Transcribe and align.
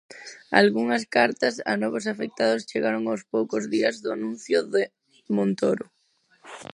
Algunhas 0.61 1.03
cartas 1.17 1.55
a 1.71 1.73
novos 1.83 2.05
afectados 2.13 2.65
chegaron 2.69 3.03
aos 3.07 3.23
poucos 3.33 3.63
días 3.73 3.95
do 4.03 4.09
anuncio 4.17 4.59
de 4.73 4.83
Montoro. 5.35 5.85